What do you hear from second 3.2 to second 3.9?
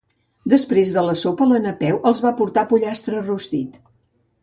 rostit.